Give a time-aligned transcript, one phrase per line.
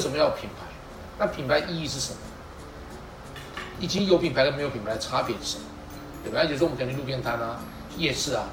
[0.00, 0.64] 为什么要品牌？
[1.18, 2.18] 那品牌意义是什么？
[3.78, 5.64] 已经有品牌跟没有品牌的差别是什么？
[6.24, 6.38] 对吧？
[6.40, 7.60] 而且说我们可能路边摊啊、
[7.98, 8.48] 夜市啊，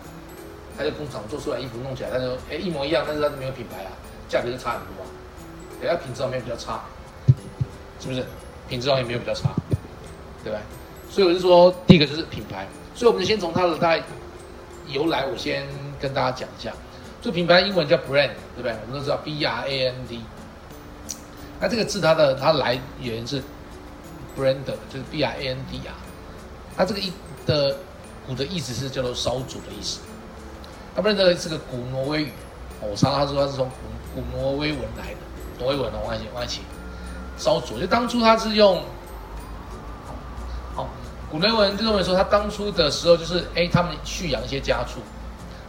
[0.78, 3.91] 他在工厂做出来衣服弄起来，他说哎一模一样，但是它没有品牌啊，
[4.28, 5.07] 价格就差很多啊。
[5.79, 6.81] 对，它品质上面比较差，
[8.02, 8.26] 是不是？
[8.68, 9.52] 品质上面没有比较差，
[10.44, 10.60] 对吧？
[11.10, 12.68] 所以我就说，第一个就是品牌。
[12.94, 14.04] 所以我们先从它的大概
[14.88, 15.66] 由来，我先
[15.98, 16.73] 跟大家讲一下。
[17.22, 18.76] 这品牌英文叫 brand，对不对？
[18.86, 20.20] 我们都知道 B R A N D。
[21.59, 23.41] 那这个字它的它来源是
[24.38, 25.95] brand，就是 b i a n d 啊。
[26.76, 27.12] 它这个一
[27.45, 27.76] 的
[28.27, 29.99] 古的意思是叫做烧煮的意思。
[30.96, 32.32] 那 brand 是个古挪威语，
[32.82, 35.18] 我查他说他是从古古挪威文来的，
[35.59, 36.62] 挪威文的外外起
[37.38, 37.80] 烧煮。
[37.80, 38.84] 就当初他是用。
[41.30, 45.02] 古人文就认为说，他当初的时候就是，哎，他们蓄养一些家畜，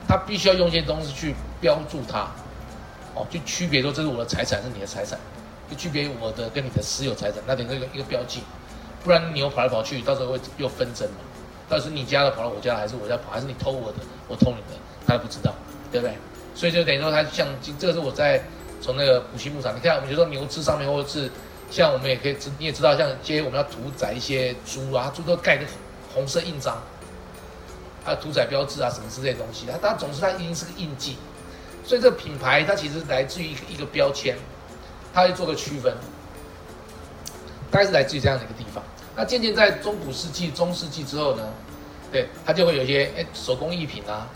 [0.06, 2.28] 他必须要用一些东西去标注它，
[3.16, 5.18] 哦，就区别说这是我的财产，是你的财产，
[5.70, 8.40] 就区别我的跟你的私有财产，那等于一个一个标记，
[9.04, 11.16] 不然你又跑来跑去，到时候会又纷争嘛，
[11.68, 15.54] 到底是你家的跑到我家，还是我家跑，还是你偷我的，我偷你的，他都不知道，
[15.92, 16.14] 对不对？
[16.54, 17.46] 所以就等于说，他像
[17.78, 18.42] 这个是我在
[18.80, 21.30] 从那个古稀牧场，你看，我们就说牛只上面或者是。
[21.70, 25.66] 像我们也可以知，你也知道，像接我们要屠宰一些猪啊，猪都盖个
[26.14, 26.78] 红色印章，
[28.02, 31.18] 还有屠宰标志啊什么之类的东西，它它总是它一定是个印记，
[31.84, 34.34] 所以这个品牌它其实来自于一个标签，
[35.12, 35.94] 它会做个区分，
[37.70, 38.82] 大概是来自于这样的一个地方。
[39.16, 41.42] 那渐渐在中古世纪、中世纪之后呢，
[42.12, 44.28] 对它就会有一些哎手工艺品啊，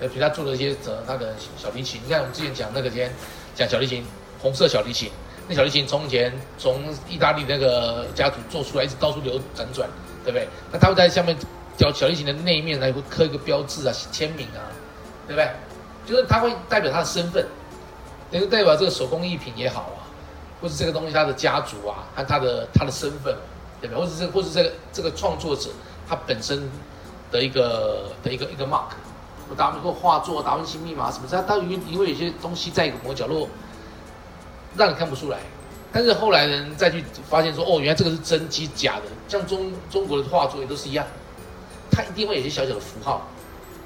[0.00, 3.12] 呃，比如他做了一些折那个小提琴，你看我们之前讲那个天
[3.54, 4.04] 讲小提琴，
[4.40, 5.10] 红色小提琴。
[5.46, 9.88] 那小提琴从前从意大利那个家族做出来，一直到处流辗转，
[10.24, 10.48] 对不对？
[10.72, 11.36] 那他会在下面
[11.78, 14.72] 小小提琴的那一面来会刻一个标志啊、签名啊，
[15.28, 15.50] 对不对？
[16.06, 17.46] 就是它会代表他的身份，
[18.34, 20.02] 等于代表这个手工艺品也好啊，
[20.60, 23.32] 或是这个东西它的家族啊和它的它的身份，
[23.80, 24.04] 对不对？
[24.04, 25.70] 或者是或是这个这个创作者
[26.08, 26.68] 他本身
[27.30, 28.90] 的一个的一个一个 mark，
[29.48, 33.48] 我达文西画作、达文西密码什么，它它因为因为有些东西在一个某个角落。
[34.76, 35.38] 让你看不出来，
[35.92, 41.06] 但是后来人再去发现说，哦，原来这个是真机假的，像中中国的画作也都是一样，
[41.92, 43.28] 它一定会有些小小的符号，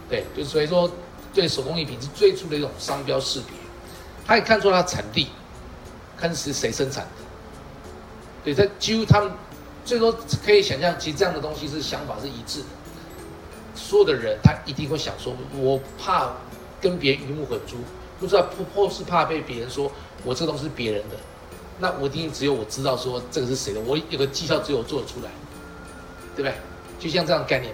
[0.09, 0.91] 对，就所以说
[1.35, 3.53] 对手工艺品是最初的一种商标识别，
[4.29, 5.27] 他也看出它产地，
[6.17, 7.11] 看是谁生产的，
[8.45, 9.33] 对，它几乎他们
[9.85, 12.67] 最多可以想象，其实这样的东西是想法是一致的，
[13.75, 16.31] 所有的人他一定会想说，我怕
[16.81, 17.79] 跟别人鱼目混珠，
[18.21, 19.91] 不知道或或是怕被别人说。
[20.25, 21.15] 我这个东西是别人的，
[21.79, 25.31] 那我一定只有我知道说这个是谁的，我有个绩效只有做得出来，
[26.35, 26.55] 对不对？
[26.99, 27.73] 就像这样概念，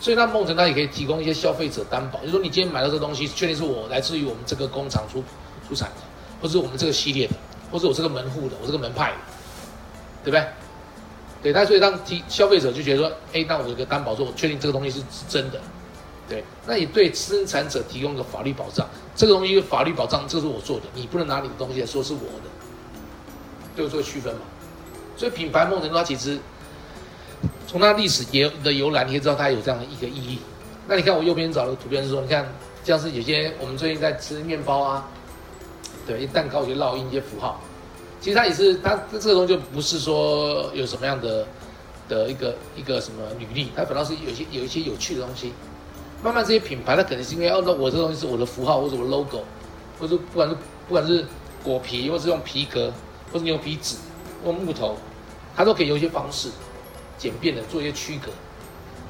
[0.00, 5.22] 所以那梦辰他也可以提供一些消费者担保，就是说你今天买到这个东西，确定是我来自于我们这个工厂出
[5.68, 5.96] 出产的，
[6.40, 7.34] 或是我们这个系列的，
[7.70, 9.16] 或是我这个门户的，我这个门派的，
[10.24, 10.46] 对不对？
[11.42, 15.60] 对，那所以让提消费者就觉得说，哎，那我有个担保，说我确定这个东西是是真的。
[16.26, 18.88] 对，那也对生产者提供一个法律保障。
[19.14, 22.48] 这个东西法律保障，这是我做的，你不能拿你的东西来说是我的，
[23.76, 24.40] 对我做区分嘛。
[25.18, 26.38] 所以品牌梦辰它其实
[27.66, 30.38] 从它历史也的由来，你可以知道它有这样的一个意义。
[30.88, 32.50] 那你看我右边找的图片是说，你看
[32.82, 35.06] 像是有些我们最近在吃面包啊，
[36.06, 37.60] 对，一蛋糕有些烙印一些符号，
[38.20, 41.46] 其实它也是它这个东西就不是说有什么样的
[42.08, 45.52] 的一个一个什么履历，它反倒是有些有一些有趣的东西。
[46.22, 49.42] 慢慢这些品牌，它可能是因为哦，那我这东西是我的符号，或者我 logo，
[49.98, 50.54] 或者不管是
[50.88, 51.24] 不管是
[51.62, 52.90] 果皮，或是用皮革，
[53.30, 53.96] 或是牛皮纸，
[54.44, 54.96] 用木头，
[55.54, 56.48] 它都可以有一些方式
[57.18, 58.30] 简便的做一些区隔。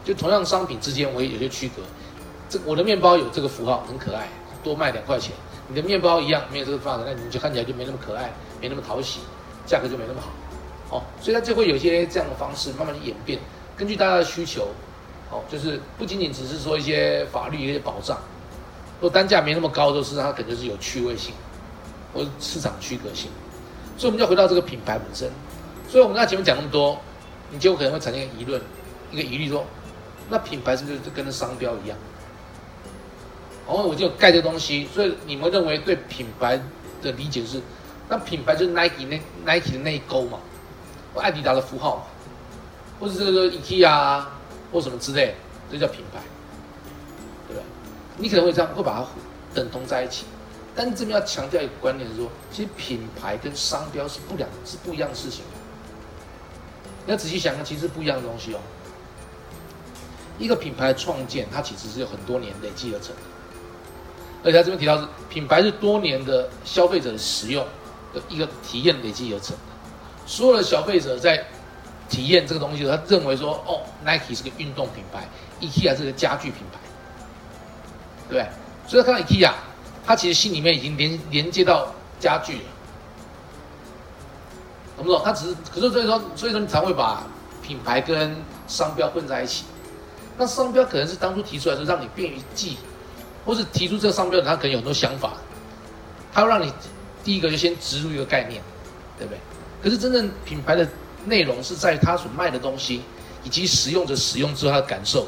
[0.05, 1.83] 就同样商品之间，我也有些区隔。
[2.49, 4.29] 这我的面包有这个符号，很可爱，
[4.63, 5.33] 多卖两块钱。
[5.69, 9.21] 你的面包一样没有这个符号，那你就看起来就没那么可爱，没那么讨喜，
[9.67, 10.97] 价格就没那么好。
[10.97, 13.39] 哦，所以它就会有一些这样的方式慢慢的演变，
[13.77, 14.69] 根据大家的需求。
[15.31, 18.17] 哦，就是不仅仅只是说一些法律一些保障，
[19.01, 21.35] 如果单价没那么高，都是它肯定是有趣味性，
[22.13, 23.31] 或者市场区隔性，
[23.97, 25.29] 所以我们就回到这个品牌本身。
[25.89, 26.97] 所以我们刚才前面讲那么多，
[27.51, 28.61] 你就可能会产生一个疑论，
[29.11, 29.65] 一个疑虑说，
[30.29, 31.99] 那品牌是不是就跟商标一样？
[33.67, 36.61] 哦，我就盖这东西，所以你们认为对品牌
[37.03, 37.61] 的理解是，
[38.09, 40.39] 那品牌就是 Nike 那 Nike 的那一勾嘛，
[41.13, 42.03] 或艾迪达的符号嘛，
[43.01, 44.25] 或者这个 IKEA。
[44.73, 45.37] 或什么之类，
[45.71, 46.21] 这叫品牌，
[47.47, 47.63] 对吧？
[48.19, 49.07] 你可能会这样，会把它
[49.55, 50.25] 等同在一起。
[50.75, 55.45] 但这边要强调一个观念，是说，其实品牌跟商标是不两，是不一样的事情。
[57.07, 58.59] 你要仔细想想，其实不一样的东西哦。
[60.41, 63.23] 一个品牌的创建，它其实是有很多年累积而成的。
[64.45, 67.65] 而且他这边提到是品牌是多年的消费者的使用，
[68.13, 69.63] 的一个体验累积而成的。
[70.27, 71.43] 所有的消费者在
[72.09, 75.27] 体验这个东西，他认为说，哦，Nike 是个运动品牌
[75.61, 76.79] ，IKEA 是个家具品牌，
[78.29, 78.49] 对对？
[78.87, 79.53] 所以他看到 IKEA，
[80.05, 81.89] 他其实心里面已经连连接到
[82.21, 82.63] 家具了，
[84.97, 85.23] 懂不懂？
[85.25, 87.25] 他只是，可是所以说，所以说你才会把
[87.63, 88.37] 品牌跟
[88.67, 89.65] 商标混在一起。
[90.37, 92.77] 那商标可能是当初提出来是让你便于记，
[93.45, 95.35] 或是提出这个商标他可能有很多想法，
[96.33, 96.73] 他会让你
[97.23, 98.63] 第一个就先植入一个概念，
[99.19, 99.39] 对不对？
[99.83, 100.89] 可是真正品牌的
[101.27, 103.03] 内容是在他所卖的东西，
[103.43, 105.27] 以及使用者使用之后他的感受，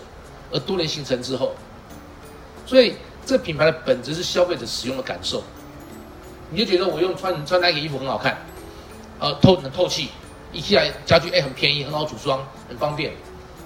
[0.51, 1.55] 而多年形成之后，
[2.65, 5.43] 所以这个品牌的本质是消费者使用的感受。
[6.51, 8.39] 你就觉得我用穿穿那个衣服很好看，
[9.19, 10.11] 呃，透很透气，
[10.53, 13.13] 一起来家具哎很便宜，很好组装，很方便。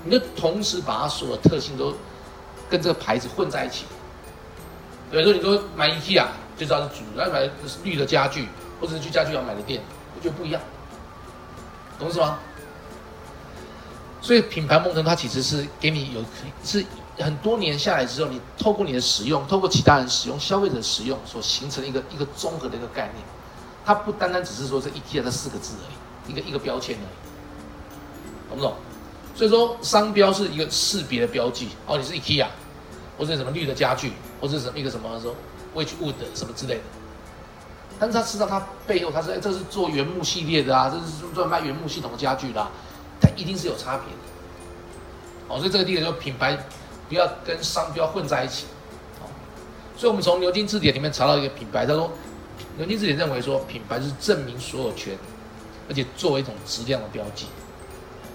[0.02, 1.94] 你就同时把它所有的特性都
[2.70, 3.84] 跟这个牌子混在一起。
[5.10, 6.26] 比如说，你说买 IKEA
[6.56, 7.48] 就知道是主，然后买
[7.82, 8.48] 绿的家具，
[8.80, 9.82] 或者是去家具行买的店，
[10.14, 10.60] 我觉得不一样，
[11.98, 12.38] 懂意思吗？
[14.20, 16.22] 所以品牌梦城它其实是给你有
[16.62, 16.84] 是
[17.18, 23.24] 很多年下来之后，你透过你的使用，透过其他人使用，消费者使用所形成一个一个综合的一个概念。
[23.84, 25.84] 它不单单只是说这 IKEA 这四个字而
[26.28, 28.74] 已，一个一个标签而已，懂不懂？
[29.34, 31.70] 所以说，商标是一个识别的标记。
[31.86, 32.46] 哦，你是 IKEA，
[33.20, 35.36] 或者什么绿的家具，或者什么一个什么说
[35.74, 36.80] ，Whichwood 什么之类的。
[37.98, 42.70] 但是他知道他背后，他是这是做原木系列的啊，这是专卖原木系统的家具啦，
[43.20, 45.54] 它一定是有差别的。
[45.54, 46.56] 哦，所以这个地方就品牌
[47.10, 48.64] 不要跟商标混在一起。
[49.20, 49.28] 哦，
[49.98, 52.10] 所以我们从牛津字典里面查到一个品牌，他说
[52.78, 55.18] 牛津字典认为说品牌是证明所有权，
[55.90, 57.44] 而且作为一种质量的标记。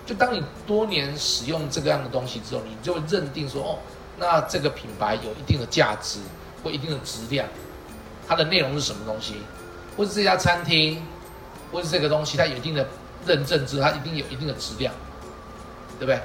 [0.05, 3.79] 就当你多年使用这个样的东西之后，你就认定说，哦，
[4.17, 6.19] 那这个品牌有一定的价值
[6.63, 7.47] 或一定的质量，
[8.27, 9.35] 它的内容是什么东西，
[9.97, 11.05] 或者这家餐厅，
[11.71, 12.87] 或者这个东西它有一定的
[13.25, 14.93] 认证之后，它一定有一定的质量，
[15.99, 16.19] 对不对？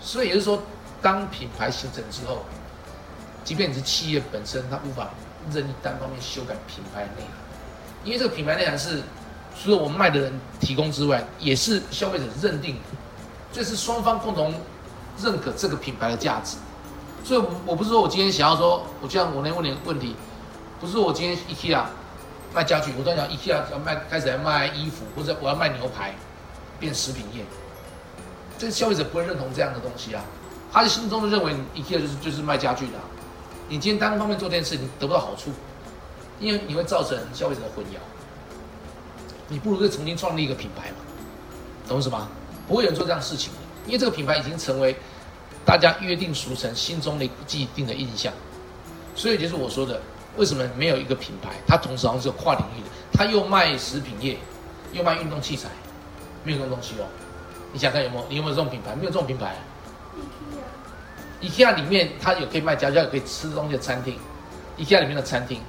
[0.00, 0.62] 所以也就是说，
[1.02, 2.44] 当品牌形成之后，
[3.44, 5.10] 即便你是企业本身，它无法
[5.52, 7.30] 任意单方面修改品牌内涵，
[8.04, 9.02] 因为这个品牌内涵是
[9.62, 12.76] 除了我们卖的人提供之外，也是消费者认定。
[13.52, 14.52] 这是双方共同
[15.22, 16.56] 认可这个品牌的价值，
[17.24, 20.14] 所以，我不是说我今天想要说，我这样我能问你个问题，
[20.78, 21.82] 不是说我今天 IKEA
[22.54, 26.14] 卖家具，我在讲 IKEA 要卖开始来卖衣服，或者我要卖牛排，
[26.78, 27.42] 变食品业，
[28.58, 30.22] 这个消费者不会认同这样的东西啊，
[30.70, 32.98] 他的心中就认为 IKEA 就是就是卖家具的，
[33.70, 35.50] 你今天单方面做这件事，你得不到好处，
[36.38, 37.96] 因为你会造成消费者的混淆，
[39.48, 40.96] 你不如再重新创立一个品牌嘛，
[41.88, 42.28] 懂什么？
[42.68, 43.50] 不会有人做这样事情，
[43.86, 44.94] 因为这个品牌已经成为
[45.64, 48.32] 大家约定俗成、心中的既定的印象。
[49.16, 50.00] 所以就是我说的，
[50.36, 54.36] 为什么没有一个品牌，它同时好像是有跨领域的，它又卖食品业，
[54.92, 55.68] 又卖运动器材，
[56.42, 57.06] 没有这种东西哦。
[57.72, 58.26] 你想看有没有？
[58.28, 58.94] 你有没有这种品牌？
[58.94, 59.56] 没有这种品牌。
[61.42, 64.18] IKEA，IKEA 里面它有可以卖家具、可以吃东西的餐厅
[64.78, 65.60] ，IKEA 里面的餐厅，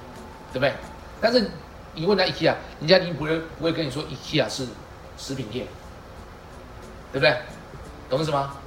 [0.51, 0.73] 对不对？
[1.21, 1.49] 但是
[1.93, 4.67] 你问他 IKEA，人家一定不会不会跟你说 IKEA 是
[5.17, 5.65] 食品业。
[7.13, 7.37] 对不对？
[8.09, 8.57] 懂意思吗？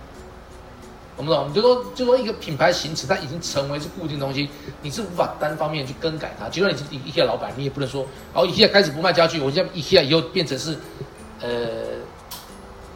[1.18, 1.48] 懂不懂？
[1.50, 4.48] 你就说，就说一个品牌形式，它已经成为是固定东西，
[4.82, 6.48] 你是无法单方面去更改它。
[6.48, 10.78] 就算你是 IKEA 老板，你也不能说，哦，IKEA 开始不卖家具，我现在 IKEA 以后变成是，
[11.40, 11.48] 呃，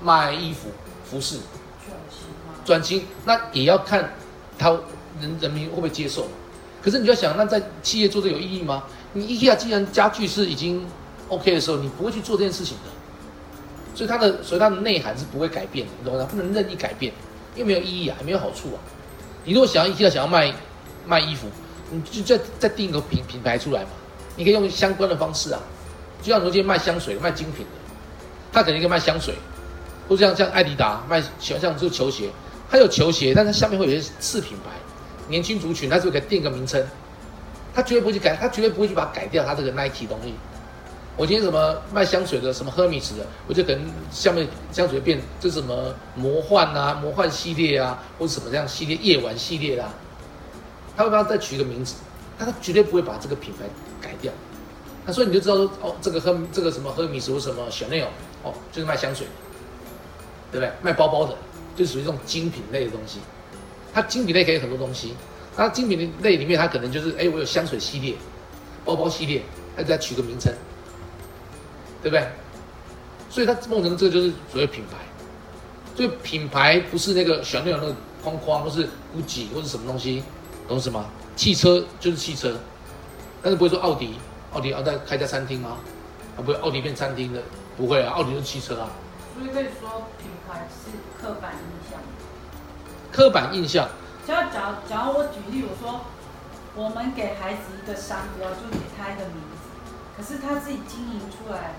[0.05, 0.69] 卖衣服、
[1.05, 1.39] 服饰，
[1.85, 2.25] 转型
[2.65, 4.13] 转型，那也要看
[4.57, 4.71] 他
[5.21, 6.29] 人人民会不会接受。
[6.81, 8.85] 可是你就要想，那在企业做这有意义吗？
[9.13, 10.87] 你 IKEA 既然家具是已经
[11.29, 12.91] OK 的时候，你不会去做这件事情的。
[13.95, 16.27] 所以它的，所以它的内涵是不会改变的，你懂吗？
[16.31, 17.13] 不能任意改变，
[17.55, 18.79] 因为没有意义啊，也没有好处啊。
[19.45, 20.53] 你如果想要一定要想要卖
[21.07, 21.49] 卖衣服，
[21.91, 23.89] 你就再再定一个品品牌出来嘛。
[24.37, 25.61] 你可以用相关的方式啊，
[26.23, 27.73] 就像如今卖香水、卖精品的，
[28.53, 29.35] 他肯定可以卖香水，
[30.09, 32.31] 或者像像艾迪达卖像像这个球鞋，
[32.71, 34.71] 他有球鞋，但他下面会有些次品牌，
[35.29, 36.83] 年轻族群，他是不是可以定个名称？
[37.75, 40.35] 他绝对不会去改，他绝对不会去把它改掉，他这个 Nike 东西。
[41.17, 49.93] 我今天什么卖香水的，什么赫米斯的，我就可能下面香水变这什么魔幻啊、魔幻系列啊，或者什么样系列、夜晚系列啦，
[50.97, 51.97] 他会帮他再取一个名字，
[52.39, 53.65] 但他绝对不会把这个品牌
[54.01, 54.33] 改掉。
[55.05, 58.07] 那所以你就知道说，哦，这个赫这个什么赫米斯或什么小内哦，
[58.45, 59.27] 哦，就是卖香水，
[60.51, 60.73] 对不对？
[60.81, 61.37] 卖包包的，
[61.77, 63.19] 就属于这种精品类的东西。
[63.93, 65.15] 它精品类可以很多东西，
[65.57, 68.15] 那精品类里面它可能就是，哎，我有香水系列、
[68.83, 69.43] 包包系列，
[69.77, 70.51] 它再取个名称。
[72.03, 72.27] 对不对？
[73.31, 74.99] 所以他梦成这个就是所谓品牌，
[75.97, 80.23] 所以品牌不是那个小那种那个框框，或是 GUCCI 或是什么东西，
[80.69, 81.03] 懂什么？
[81.35, 82.55] 汽车就是汽车，
[83.43, 84.17] 但是不会说奥迪，
[84.53, 85.79] 奥迪要在开家餐厅吗？
[86.37, 87.41] 啊不会奥迪变餐厅的，
[87.77, 88.91] 不会啊，奥迪是汽车啊。
[89.35, 90.91] 所以可以说品牌是
[91.21, 91.99] 刻板印象。
[93.11, 93.89] 刻板印象，
[94.27, 96.01] 只要假假如我举例，我说
[96.75, 99.71] 我们给孩子一个商标，就给他一个名字，
[100.17, 101.75] 可是他自己经营出来，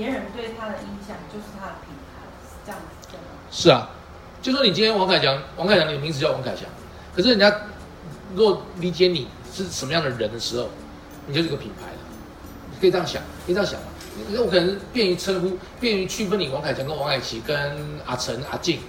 [0.00, 3.36] 别人对他的印象就是他的品牌，是这样子的吗？
[3.50, 3.90] 是啊，
[4.40, 6.64] 就说你今天王凯强，王凯强你的名字叫王凯强，
[7.14, 7.54] 可是人家
[8.34, 10.70] 如果理解你是什么样的人的时候，
[11.26, 11.98] 你就是个品牌了。
[12.72, 13.88] 你可以这样想，可以这样想嘛？
[14.30, 18.80] 那我可能便于称呼，便于区分你王凯强跟王凯琪跟阿成、阿静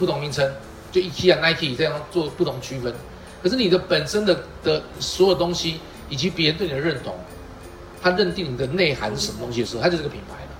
[0.00, 0.52] 不同名称，
[0.90, 2.92] 就 IKEA、Nike 这样做不同区分。
[3.40, 5.78] 可是你的本身的的所有东西，
[6.08, 7.14] 以及别人对你的认同，
[8.02, 10.50] 他认定你的内涵是什么东西的时候，他就是个品牌了。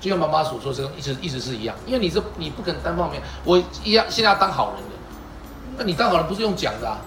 [0.00, 4.96] 就像妈妈所说，这种一直一直是一样，因为你这你不可能单方面，我一样现在要当好人的，
[5.76, 6.98] 那你当好人不是用讲的啊，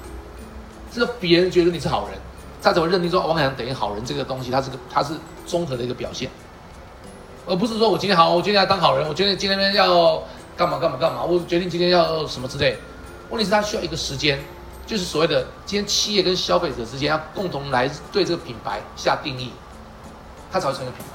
[0.94, 2.18] 是别人觉得你是好人，
[2.62, 5.16] 他才会认定说王凯强等于好人这个东西，它是个它是
[5.48, 6.30] 综合的一个表现，
[7.48, 10.22] 而不是说我今天好，我今天要当好人，我决定今天要
[10.56, 12.78] 干嘛干嘛干嘛，我决定今天要什么之类。
[13.32, 14.40] 问题是他需要一个时间，
[14.86, 19.52] 就是所谓的今天企业跟消费者之间要共同来对这个品牌下定义，
[20.52, 21.14] 它才会成为品牌。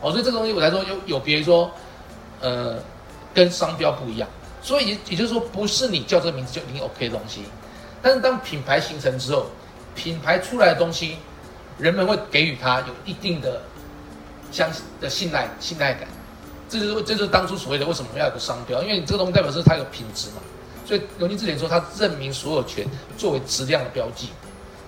[0.00, 1.70] 哦，所以这个东西我来说有有别于说，
[2.40, 2.76] 呃，
[3.34, 4.28] 跟商标不一样。
[4.62, 7.42] 所以也就是说，不是你叫这个名字就一定 OK 的东西。
[8.00, 9.46] 但是当品牌形成之后，
[9.94, 11.16] 品牌出来的东西，
[11.78, 13.60] 人们会给予它有一定的
[14.52, 16.06] 相的信赖信赖感。
[16.68, 20.36] 这就是这就是当初所谓的为什么要有个商标，因为你这个东西代表是它有品质嘛。
[20.84, 22.86] 所以龙金字典说它证明所有权
[23.16, 24.28] 作为质量的标记。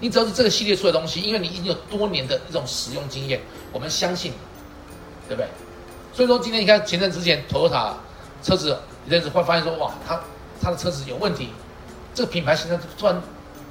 [0.01, 3.41] 你只要是这个系列出的东西，因为你已经有多年的一种使用经验，
[3.73, 4.33] 我们相信。
[5.27, 5.49] 对不对？
[6.13, 7.95] 所以说今天你看前阵之前，Toyota
[8.43, 10.21] 车子一阵子会发现说，哇，他
[10.61, 11.49] 他的车子有问题，
[12.15, 13.19] 这个品牌形象突然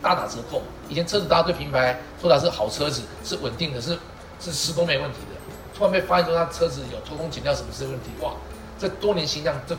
[0.01, 0.63] 大打折扣。
[0.89, 3.95] 以前车子大家对品牌说它是好车子，是稳定的，是
[4.39, 5.37] 是施工没问题的。
[5.77, 8.33] 突然被发现说他车子有偷工减料什么之类问题，哇，
[8.79, 9.77] 这多年形象这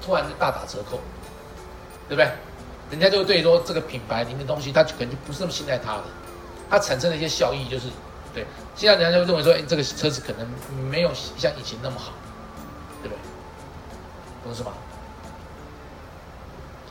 [0.00, 1.00] 突然就大打折扣，
[2.08, 2.30] 对不对？
[2.90, 6.04] 人家就会对说这个品牌您的东西，他可能就不是那么信赖他的，
[6.70, 7.86] 它产生的一些效益就是。
[8.34, 8.44] 对，
[8.74, 10.46] 现在人家就会认为说，哎，这个车子可能
[10.90, 12.12] 没有像以前那么好，
[13.02, 13.18] 对不对？
[14.44, 14.72] 懂是吗？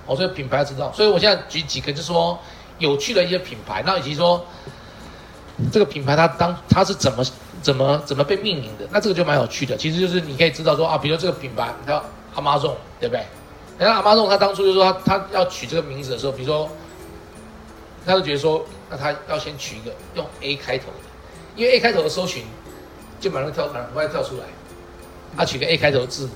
[0.07, 2.37] 我说品牌知道，所以我现在举几个，就是说
[2.79, 4.43] 有趣的一些品牌，那以及说
[5.71, 7.23] 这个品牌它当它是怎么
[7.61, 9.77] 怎么怎么被命名的，那这个就蛮有趣的。
[9.77, 12.03] 其实就是你可以知道说啊，比如这个品牌叫
[12.33, 13.23] 阿妈众，对不对？
[13.77, 16.69] 然后阿妈众他当初就说他他要取这个名字的时候，比如说
[18.05, 20.93] 他就觉得说，那他要先取一个用 A 开头的。
[21.55, 22.43] 因为 A 开头的搜寻，
[23.19, 24.43] 就马上跳，马上快跳出来。
[25.37, 26.29] 他取个 A 开头的字，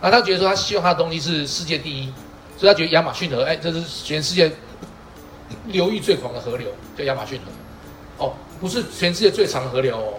[0.00, 2.12] 然后他觉得说他希望他的东西是世界第一，
[2.58, 4.50] 所以他觉得亚马逊河，哎，这是全世界
[5.66, 8.24] 流域最广的河流，叫亚马逊河。
[8.24, 10.14] 哦，不是全世界最长的河流哦。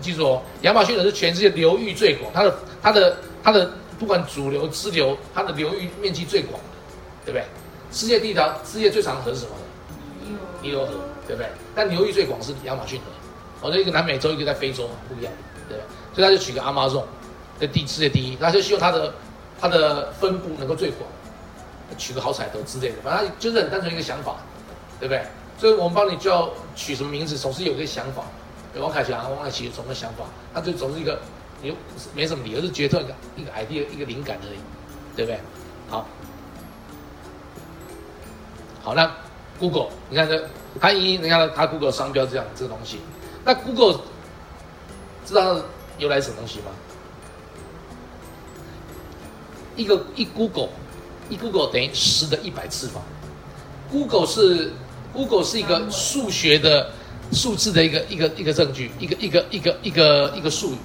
[0.00, 6.66] 记住哦，亚马逊河是全世界流域最广，它的它的它的不管主流支流，它的流域面积最广的，
[7.26, 7.44] 对不对？
[7.90, 9.52] 世界第一条世界最长的河是什么？
[10.62, 10.92] 尼罗河，
[11.26, 11.48] 对不对？
[11.74, 13.68] 但流域最广是亚马逊河。
[13.68, 15.32] 哦，这一个南美洲，一个在非洲，不一样，
[15.68, 15.82] 对不对
[16.14, 17.04] 所以他就取个阿妈众，
[17.58, 19.12] 在第世界第一，他就希望它的
[19.60, 21.08] 它的分布能够最广，
[21.96, 24.36] 取个好彩头之类的，反正就是很单纯一个想法，
[25.00, 25.22] 对不对？
[25.58, 28.22] 所以我们帮你叫取什么名字，总是有一个想法。
[28.78, 30.24] 王凯强、王凯奇总的想法，
[30.54, 31.18] 他就总是一个，
[31.60, 31.74] 你
[32.14, 34.58] 没什么理由，是决策一个一个 idea 一个灵感而已，
[35.16, 35.40] 对不对？
[35.88, 36.06] 好，
[38.82, 39.10] 好，那
[39.58, 40.48] Google，你看这，
[40.80, 43.00] 他一，你看他 Google 商标这样这个东西。
[43.44, 44.00] 那 Google
[45.26, 45.60] 知道
[45.98, 46.66] 由来什么东西吗？
[49.74, 50.68] 一个一 Google，
[51.28, 53.02] 一 Google 等于十的一百次方。
[53.90, 54.72] Google 是
[55.12, 56.92] Google 是一个数学的
[57.32, 60.76] 数字的一个一个一个证据，一个一个一个一个一个术语。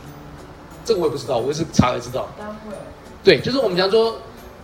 [0.85, 2.27] 这个我也不知道，我也是查才知道。
[3.23, 4.17] 对，就是我们讲说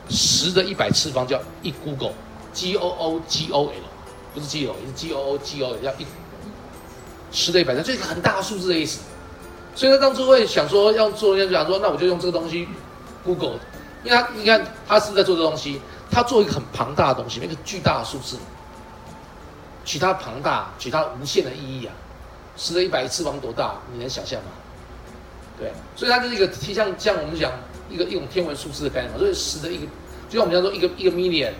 [0.09, 3.71] 十的一百次方叫一 Google，G O O G O L，
[4.33, 6.05] 不是 G O，是 G O O G O L，叫一。
[7.31, 9.01] 十的一百三，就一个很大的数字的意思。
[9.75, 12.67] 所以他当初会想说要做，就想说那我就用这个东西
[13.23, 13.59] ，Google，
[14.03, 18.35] 因为他你看他是在做这东西，他做一个很庞大的东西，一个巨大的数字，
[19.85, 21.93] 取它庞大，取它无限的意义啊。
[22.57, 24.49] 十的一百次方多大，你能想象吗？
[25.59, 27.51] 对，所以它就是一个像像我们讲
[27.89, 29.19] 一个一种天文数字的概念嘛。
[29.19, 29.85] 所以十的一个，
[30.29, 31.51] 就像我们讲说一个一个 million，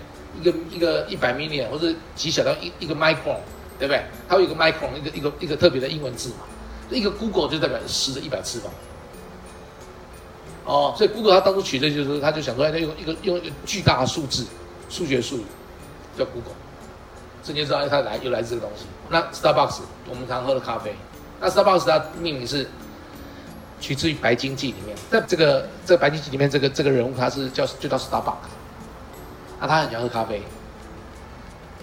[0.41, 3.38] 一个一个一百 million，或者极小到一一个 micron。
[3.79, 4.03] 对不对？
[4.27, 6.39] 它有一个 micron，一个一个一个特别的英文字嘛。
[6.89, 8.70] 一个 Google 就代表十的一百次方。
[10.65, 14.46] 哦，所以 Google 它当初取的就是，他就想说，哎它用一个用一个巨大的数字，
[14.89, 15.44] 数学术语
[16.18, 16.51] 叫 Google。
[17.41, 18.84] 这你就知道它来又来自这个东西。
[19.08, 19.79] 那 Starbucks
[20.10, 20.94] 我们常喝的咖啡，
[21.39, 22.68] 那 Starbucks 它命名是
[23.79, 28.50] 取自于《白鲸记》里面，在这个这个《白鲸记》里面，这个这个人物他是叫就叫 Starbucks，
[29.59, 30.41] 那他很喜欢喝咖啡，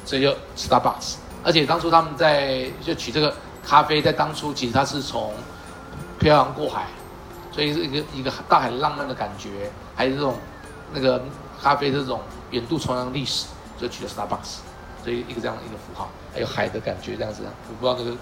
[0.05, 1.17] 所以就 Starbucks。
[1.43, 3.35] 而且当初他们在就取这个
[3.65, 5.33] 咖啡，在当初其实它是从
[6.19, 6.87] 漂洋过海，
[7.53, 10.35] 所以是一个一个大海浪漫的感觉，还有这种
[10.93, 11.23] 那个
[11.62, 13.47] 咖啡这种远渡重洋历史，
[13.79, 14.59] 就取了 Starbucks，
[15.05, 18.17] 所以一个这样的一个符号，还有海的感觉这样子，我不知道那个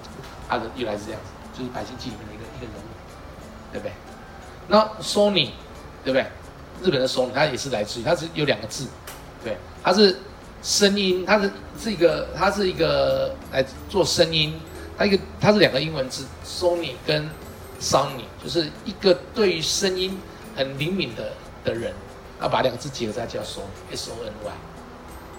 [0.48, 2.33] 它的由来是这样子，就是《白鲸记》里面的，
[3.74, 3.92] 对不对？
[4.68, 5.50] 那 Sony，
[6.04, 6.24] 对不对？
[6.82, 8.86] 日本的 Sony，它也是来自于，它是有两个字，
[9.42, 10.16] 对，它是
[10.62, 14.54] 声音，它是是一个，它是一个来做声音，
[14.96, 17.28] 它一个它是两个英文字，Sony 跟
[17.80, 20.16] Sony，就是一个对于声音
[20.54, 21.32] 很灵敏的
[21.64, 21.92] 的人，
[22.40, 24.52] 要把两个字结合在叫 Sony，S O N Y，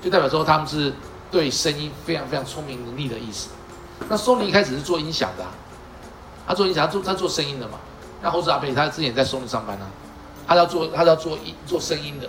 [0.01, 0.92] 就代表说他们是
[1.32, 3.50] 对声音非常非常聪明伶俐的意思。
[4.10, 5.51] 那 Sony 一开始是做音响的、啊，
[6.46, 7.80] 他做音响，他做他做声音的嘛。
[8.25, 9.86] 那猴子阿贝他之前在 Sony 上班啊，
[10.48, 12.27] 他要做他要做音做声音的，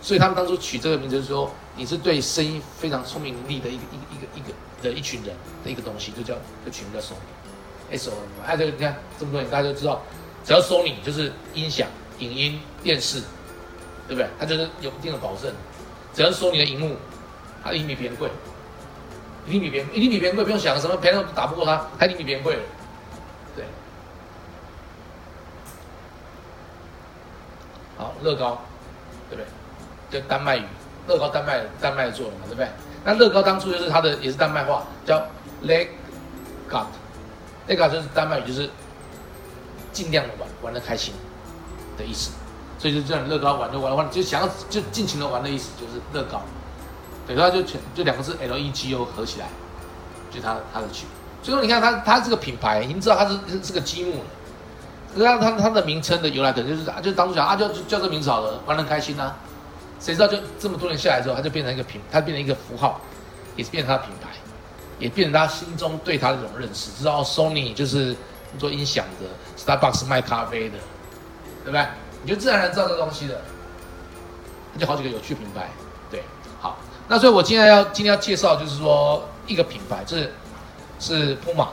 [0.00, 8.46] 所以他们当初取这个名字就是说你是对声音非常聪明伶俐的一个一个一个一个的一群人的一个东西，就叫就取名叫 Sony，S O N。
[8.46, 10.00] 哎，这个你看这么多年大家都知道，
[10.44, 11.88] 只要 Sony 就是音响、
[12.20, 13.20] 影音、电视，
[14.06, 14.28] 对不对？
[14.38, 15.52] 它就是有一定的保证。
[16.14, 16.94] 只要是 Sony 的荧幕，
[17.64, 18.30] 它一定比别人贵，
[19.48, 22.56] 一定比别人一定比别人贵，不用想什么别人打不过它，它一定比别人贵。
[23.56, 23.64] 对。
[28.22, 28.60] 乐高，
[29.30, 29.46] 对不对？
[30.20, 30.64] 就丹麦语，
[31.06, 32.68] 乐高丹麦丹麦做的嘛，对不对？
[33.04, 35.18] 那乐高当初就是它的也是丹麦话，叫
[35.64, 35.88] leg
[36.70, 36.86] got，
[37.66, 38.70] 那个就是丹麦语，就是
[39.92, 41.12] 尽量的玩，玩的开心
[41.98, 42.30] 的意思。
[42.78, 46.42] 所以就这样，乐高玩就玩玩，就想要就尽情的玩的意思，就是乐高。
[47.26, 49.46] 对，它就全就两个字 L E G O 合起来，
[50.30, 51.06] 就它它的曲。
[51.42, 54.24] 所以说你看它它这个品牌，已经知道它是是是个积木了。
[55.14, 59.32] 那他他的名称的由来，可能就是啊就当初讲啊，就就叫这名字好了，玩得开心呐、
[60.00, 63.00] 谁知道就这么多年下来之后，它就变成一个品，它变成一个符号，
[63.56, 64.30] 也是变成它的品牌，
[64.98, 66.90] 也变成他心中对它的这种认识。
[66.98, 68.14] 知道 Sony 就是
[68.58, 70.76] 做音响的，Starbucks 卖咖啡的，
[71.64, 71.86] 对不对？
[72.22, 73.40] 你就自然而然知道这东西的，
[74.72, 75.68] 那就好几个有趣品牌。
[76.10, 76.22] 对，
[76.60, 80.32] 好，那所以我今天要今天要介绍就是说一个品牌，这是
[80.98, 81.68] 是 Puma，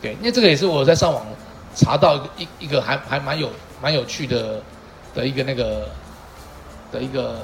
[0.00, 1.26] 对，因为这个也是我在上网
[1.74, 4.60] 查到一个一一个还还蛮有蛮有趣的
[5.14, 5.88] 的一个那个
[6.90, 7.40] 的一个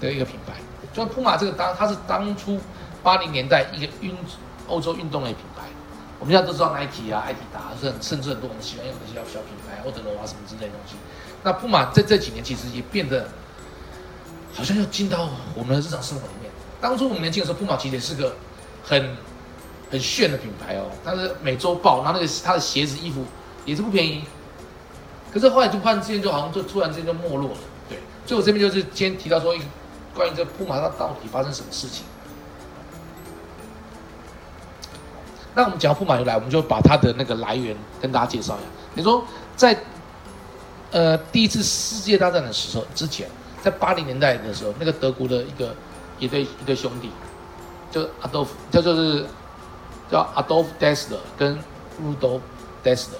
[0.00, 0.54] 的一个品牌。
[0.92, 2.60] 就像 Puma 这个当它是当初
[3.02, 4.16] 八零年代一个运
[4.68, 5.62] 欧洲运动类品牌。
[6.20, 10.94] 我们现在都知道 Nike 啊、艾迪达，是很甚至很多人喜欢用的小小品牌，欧德罗啊什么之类的东西。
[11.42, 13.28] 那 Puma 在这几年其实也变得
[14.54, 16.50] 好像要进到我们的日常生活里面。
[16.80, 18.34] 当初我们年轻的时候，Puma 其实也是个
[18.82, 19.16] 很
[19.94, 23.24] 很炫的品牌哦，它是美洲豹，然后那个它的鞋子、衣服
[23.64, 24.24] 也是不便宜。
[25.32, 27.56] 可是后来就突然之间就好像就突然之间就没落了，
[27.88, 27.96] 对。
[28.26, 29.64] 所以我这边就是先提到说，一个
[30.12, 32.04] 关于这 Puma 它到底发生什么事情。
[35.54, 38.66] 那我们讲到铺马由来，我们就把它的那个来源跟大家介绍一下。
[38.94, 39.78] 你说在
[40.90, 43.28] 呃第一次世界大战的时候之前，
[43.62, 45.72] 在八零年代的时候，那个德国的一个
[46.18, 47.08] 一对一对兄弟，
[47.92, 49.24] 就 Adolf，叫就是
[50.14, 51.58] 叫 Adolf Dassler 跟
[52.00, 52.38] Rudolf
[52.84, 53.18] Dassler，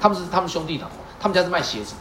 [0.00, 2.00] 他们是他们兄弟党，他们家是卖鞋子的。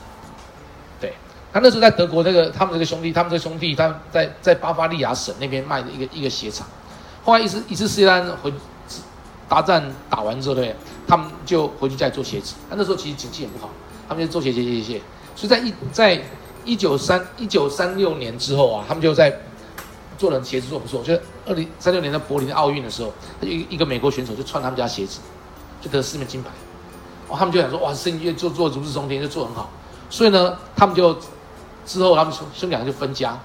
[1.01, 1.13] 对，
[1.51, 6.67] 他那时候在德国那个他们这个兄弟，他们这个兄弟他在在巴伐利亚省那边卖的一个一个鞋厂，
[7.23, 8.53] 后来一次一次世界大战回。
[9.47, 10.75] 大战打完之后，对，
[11.07, 12.55] 他们就回去再做鞋子。
[12.67, 13.69] 那那时候其实经济也不好，
[14.09, 15.01] 他们就做鞋鞋鞋鞋。
[15.35, 16.19] 所以在一在
[16.63, 19.39] 一九三一九三六年之后啊，他们就在
[20.17, 21.03] 做人鞋子做不错。
[21.03, 21.13] 就
[21.45, 25.19] 二零三六年的柏林奥运的时候，一一个美国选手就穿他们家鞋子，
[25.81, 26.49] 就得四面金牌。
[27.27, 29.69] 哦，他们就想说，哇，生意做做如日中天，就做很好。
[30.09, 31.17] 所以呢，他们就
[31.85, 33.37] 之后他们兄兄两个就分家，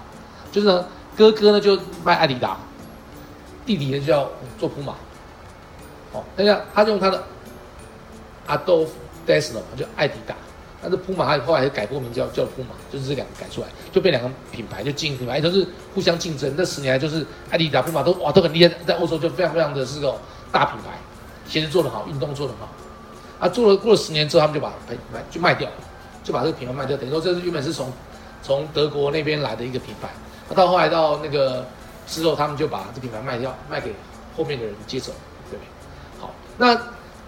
[0.51, 0.85] 就是呢，
[1.17, 2.57] 哥哥呢就卖艾迪达，
[3.65, 4.29] 弟弟呢就要
[4.59, 4.93] 做普马。
[6.13, 7.23] 哦，那下他就用他的
[8.47, 8.89] Adolf
[9.25, 10.35] d e s n e r 就艾迪达，
[10.81, 16.51] 但是普马后来改过名叫叫普马，就是这两个改出来，就变两个品牌就竞品牌，都是互相竞争。
[16.57, 20.15] 那十年来就是艾迪达、普马都哇都很厉害，在欧洲就非常非常的是个
[20.51, 20.97] 大品牌，
[21.47, 22.67] 鞋子做得好，运动做得好。
[23.39, 25.69] 啊，做了过了十年之后，他们就把品牌就卖掉，
[26.23, 27.91] 就把这个品牌卖掉，等于说这是原本是从
[28.41, 30.09] 从德国那边来的一个品牌，
[30.49, 31.65] 那到后来到那个
[32.07, 33.93] 之后，他们就把这品牌卖掉，卖给
[34.35, 35.11] 后面的人接手。
[36.57, 36.75] 那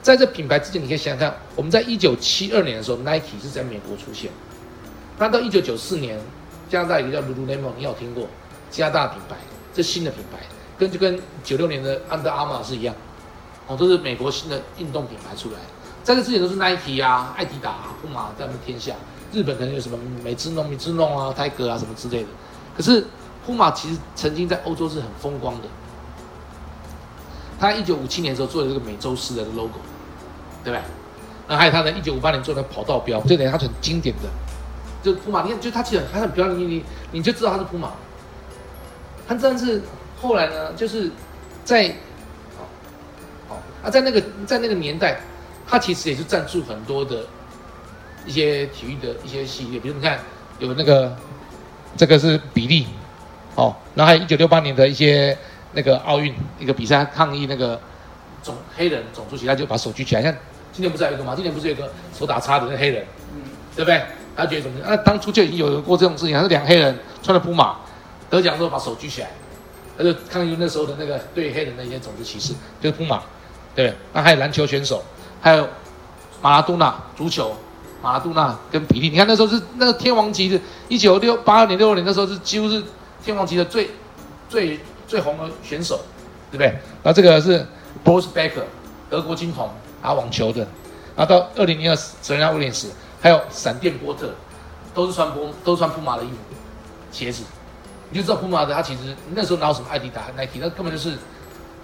[0.03, 4.29] 在这品牌之前，你可以想想看，我们在一九七二年的时候，Nike 是在美国出现。
[5.17, 6.19] 那到一九九四年，
[6.69, 8.27] 加拿大一个叫 Lululemon，你有听过？
[8.69, 9.37] 加拿大品牌，
[9.73, 10.39] 这新的品牌，
[10.77, 12.93] 跟就跟九六年的 Under Armour 是一样。
[13.65, 15.59] 哦，都是美国新的运动品牌出来。
[16.03, 18.93] 在这之前都是 Nike 啊、艾迪达、富马在他们天下。
[19.31, 22.29] 日本可能有什么美之弄、米之弄啊、泰格啊什么之类的。
[22.75, 23.05] 可是
[23.45, 25.67] 富马其实曾经在欧洲是很风光的。
[27.57, 29.79] 他一九五七年的时候做的这个美洲狮的 logo，
[30.63, 30.81] 对不对？
[31.47, 34.29] 那还有他的一九五八年做的跑道标，这点它很经典的。
[35.01, 37.91] 就是普马，你看，就他其实很很漂亮，你你你就知道他是普马。
[39.27, 39.81] 他真的是
[40.21, 41.11] 后来呢，就是
[41.65, 41.89] 在，
[42.57, 42.63] 哦，
[43.49, 45.19] 哦，啊，在那个在那个年代，
[45.67, 47.25] 他其实也是赞助很多的
[48.25, 50.17] 一些体育的一些系列，比如你看
[50.59, 51.13] 有那个
[51.97, 52.87] 这个是比利，
[53.55, 55.37] 哦，然后还有一九六八年的一些
[55.73, 57.77] 那个奥运一个比赛抗议那个
[58.41, 60.33] 种黑人种族起来就把手举起来，像
[60.73, 61.33] 今年不是有一个吗？
[61.35, 63.05] 今年不是有个手打叉的那黑人，
[63.75, 64.01] 对不对？
[64.35, 64.79] 他觉得怎么？
[64.83, 67.77] 那当初就已经有人过这种事情，还是两黑人穿了普马
[68.29, 69.29] 得奖之后把手举起来，
[69.95, 73.21] 他就抗议那时候的那个对黑人的一些种族歧视，就是普马，
[73.75, 73.93] 对。
[74.11, 75.03] 那还有篮球选手，
[75.39, 75.69] 还有
[76.41, 77.55] 马拉多纳足球，
[78.01, 82.83] 马拉多纳跟比利，你看那时候是那个天王级的，一九六八二年、六二年那时候是几乎是
[83.23, 83.91] 天王级的最
[84.49, 85.99] 最最红的选手，
[86.51, 86.67] 对不对？
[87.03, 87.63] 然后这个是
[88.03, 88.63] Boris Becker，
[89.11, 89.69] 德国金童，
[90.03, 90.67] 打网球的。
[91.15, 92.91] 然后到二零零二，泽连威廉斯。
[93.21, 94.33] 还有闪电波特，
[94.93, 96.35] 都是穿波，都是穿普马的衣服、
[97.09, 97.41] 鞋子，
[98.09, 101.11] 你就知道普马的，它其实那时候哪有什么艾迪达、Nike，那根本就是，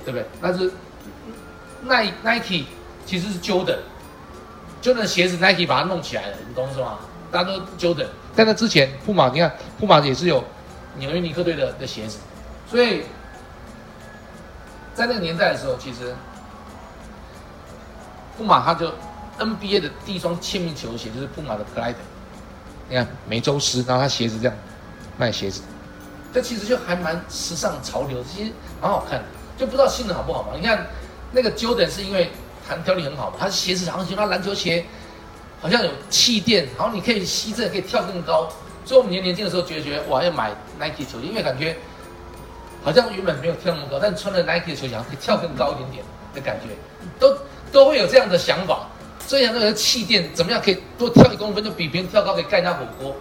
[0.03, 0.25] 对不对？
[0.41, 0.69] 那是
[1.81, 2.65] 耐 Nike
[3.05, 6.99] 其实是 Jordan，Jordan 鞋子 Nike 把它弄起来了，你懂是吗？
[7.31, 10.43] 大家都 Jordan，在那之前，普马你看，普马也是有
[10.97, 12.17] 纽约尼克队的的鞋子，
[12.69, 13.03] 所以
[14.93, 16.13] 在那个年代的时候，其实
[18.39, 18.89] 布马它就。
[19.39, 22.01] NBA 的第一双签名球鞋就是布马的 p l y d e
[22.89, 24.57] 你看美洲狮，然后他鞋子这样
[25.17, 25.61] 卖鞋子，
[26.33, 29.25] 这其实就还蛮时尚潮流，其实蛮好看的，
[29.57, 30.49] 就不知道性能好不好嘛。
[30.59, 30.85] 你看
[31.31, 32.31] 那个 Jordan 是因为
[32.67, 34.83] 弹跳力很好嘛，他鞋子好像喜他篮球鞋
[35.61, 38.49] 好像有气垫，然后你可以吸震，可以跳更高。
[38.83, 41.77] 所以我们年年轻的时候觉得觉得哇要买 Nike 球鞋，因为感觉
[42.83, 46.75] 好像原本没有跳那么高，但穿了 Nike 的球鞋好像可以跳更高一点点的感觉，
[47.17, 47.37] 都
[47.71, 48.87] 都会有这样的想法。
[49.27, 53.15] 这样那个气垫怎么样可以多跳一公分就比别人跳高可以盖人家火锅，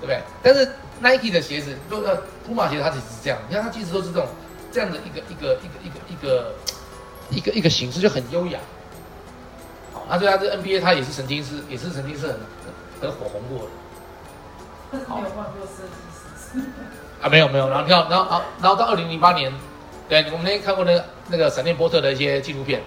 [0.00, 0.20] 对不对？
[0.42, 0.68] 但是
[1.00, 4.26] Nike 的鞋子，都呃，普马鞋它其实是这样，你看它其实都是这种
[4.72, 6.54] 这样的一个一个一个一个一个
[7.30, 8.58] 一个一个形式就很优雅。
[9.92, 12.36] 好，那所以它这 NBA 它也是曾经是也是曾经是很
[13.00, 13.70] 很火红过的。
[14.90, 16.66] 但是 没有换过设计师。
[17.22, 19.52] 啊，没有没有，然后然后然后然后到二零零八年，
[20.08, 22.82] 对，我们那天看过那个那个闪电波特的一些纪录片，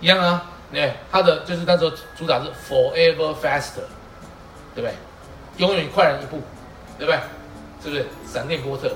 [0.00, 0.50] 一样啊。
[0.72, 3.86] 对，他的就是那时候主打是 Forever Faster，
[4.74, 4.92] 对不对？
[5.58, 6.40] 永远快人一步，
[6.98, 7.20] 对不对？
[7.82, 8.04] 是不是？
[8.26, 8.92] 闪电波特，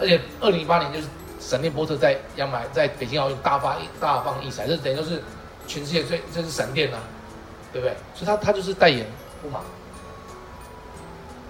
[0.00, 1.06] 而且二零一八年就是
[1.38, 5.22] 闪电波特在央买在北京奥运大发一大放异彩，这等于说是
[5.68, 6.98] 全世界最这是闪电啊，
[7.72, 7.96] 对不对？
[8.12, 9.06] 所以他他就是代言
[9.40, 9.60] 布马，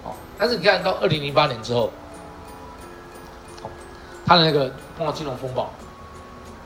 [0.03, 1.91] 哦，但是你看到二零零八年之后，
[3.63, 3.69] 哦，
[4.23, 5.73] 他的那个碰到金融风暴，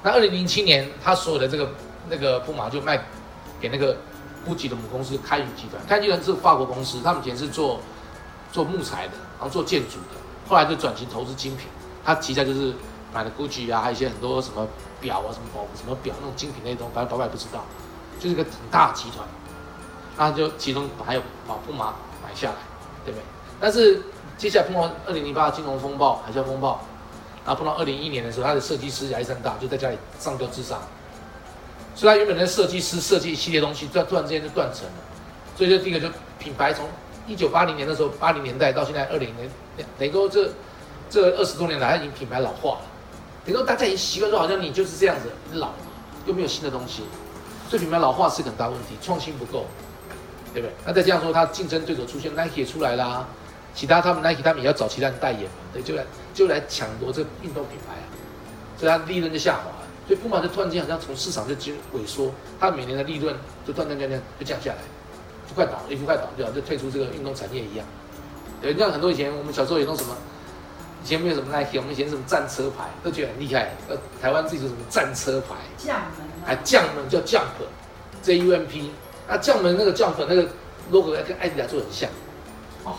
[0.03, 1.67] 那二零零七年他所有的这个。
[2.09, 3.01] 那个布马就卖
[3.59, 3.97] 给那个
[4.45, 7.79] 布吉的母公司开宇集团，开宇集团是法国公司，他们以前是做
[8.51, 11.67] 做木材的，然后做建筑的，后来就转型投资精品。
[12.03, 12.73] 他旗下就是
[13.13, 14.67] 买了 GUCCI 啊，还有一些很多什么
[14.99, 17.63] 表啊，什么宝什么表那种精品那种，反正宝宝也不知道，
[18.19, 19.27] 就是个很大集团。
[20.17, 22.55] 那就其中还有把布马买下来，
[23.05, 23.23] 对不对？
[23.59, 24.01] 但是
[24.37, 26.81] 接下来碰到二零零八金融风暴、海啸风暴，
[27.45, 30.79] 然后碰到二零一一年的时候，他的设计师亚历山大就在家里上吊自杀。
[31.93, 34.93] 所以，他原本的设计师设计一系列东西，突然突然之间就断层了。
[35.57, 36.07] 所以，就第一个就
[36.39, 36.87] 品牌从
[37.27, 39.49] 一九八零年的时候，八零年代到现在二零年，
[39.99, 40.49] 等于说这
[41.09, 42.81] 这二十多年来，它已经品牌老化了。
[43.45, 45.69] 等于说大家已经习惯说，好像你就是这样子你老，
[46.25, 47.03] 又没有新的东西，
[47.69, 49.65] 所以品牌老化是很大问题，创新不够，
[50.53, 50.73] 对不对？
[50.85, 53.27] 那再这样说，它竞争对手出现，Nike 也出来啦，
[53.75, 58.05] 其他他们 Nike 他们也要找其他人代言嘛，对，就来就来抢夺这运动品牌啊，
[58.77, 59.80] 所以它利润就下滑。
[60.11, 63.33] 所以普马就突然间好像从市场就经萎缩，它每年的利润
[63.65, 64.77] 就断断断断就降下来，
[65.47, 67.87] 就快倒，一副快倒掉，就退出这个运动产业一样。
[68.61, 70.13] 对，像很多以前我们小时候也弄什么，
[71.01, 78.91] 以前没有什么 Nike，我们以前什么战车牌都觉得很厉害，呃，台湾自己说什么战车牌，将门，还将门叫 Jump，J U M P，
[79.29, 80.45] 那将门那个 Jump 那个
[80.91, 82.09] logo 跟艾迪达做的很像，
[82.83, 82.95] 哦，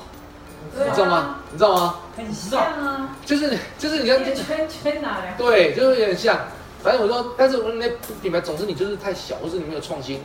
[0.75, 1.41] 你知道吗？
[1.53, 1.97] 你知道吗？
[2.17, 5.35] 很像啊，就是就是你看圈圈哪来？
[5.37, 6.41] 对，就是有点像。
[6.83, 7.89] 反正我说，但是我们那
[8.21, 10.21] 品牌总之你就是太小，或是你没有创新，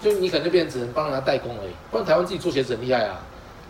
[0.00, 1.70] 就你可能就变成只能帮人家代工而已。
[1.90, 3.20] 不然台湾自己做鞋子很厉害啊，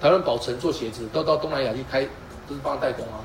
[0.00, 2.02] 台湾宝成做鞋子都到东南亚去开，
[2.48, 3.20] 都是帮他代工啊。